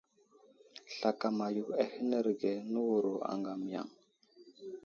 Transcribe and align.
Slakama 0.93 1.45
yo 1.57 1.65
ahənərge 1.83 2.53
nəwuro 2.71 3.13
aŋgam 3.31 3.61
yaŋ. 3.73 3.87